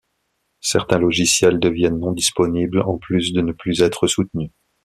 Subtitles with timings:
[0.61, 4.49] Certains logiciels deviennent non-disponibles, en plus de ne plus être soutenus.